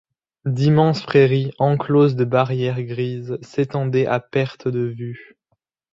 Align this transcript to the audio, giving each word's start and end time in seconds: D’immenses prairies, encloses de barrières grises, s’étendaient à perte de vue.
D’immenses 0.47 1.03
prairies, 1.03 1.53
encloses 1.59 2.15
de 2.15 2.25
barrières 2.25 2.81
grises, 2.81 3.37
s’étendaient 3.43 4.07
à 4.07 4.19
perte 4.19 4.67
de 4.67 4.79
vue. 4.85 5.37